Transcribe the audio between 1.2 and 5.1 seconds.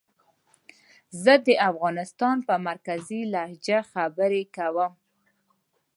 زه د افغانستان په مرکزي لهجه خبرې کووم